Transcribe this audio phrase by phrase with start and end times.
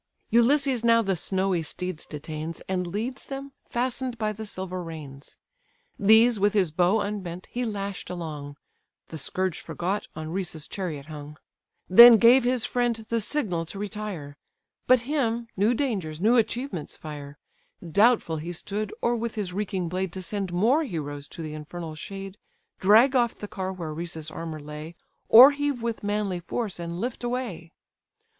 [0.31, 5.37] Ulysses now the snowy steeds detains, And leads them, fasten'd by the silver reins;
[5.99, 8.57] These, with his bow unbent, he lash'd along;
[9.09, 11.37] (The scourge forgot, on Rhesus' chariot hung;)
[11.87, 14.37] Then gave his friend the signal to retire;
[14.87, 17.37] But him, new dangers, new achievements fire;
[17.87, 21.93] Doubtful he stood, or with his reeking blade To send more heroes to the infernal
[21.93, 22.39] shade,
[22.79, 24.95] Drag off the car where Rhesus' armour lay,
[25.29, 27.71] Or heave with manly force, and lift away.